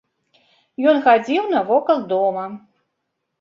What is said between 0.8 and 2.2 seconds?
Ён хадзіў навокал